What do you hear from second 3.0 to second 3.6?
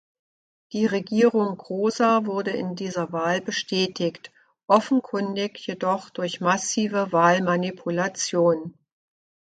Wahl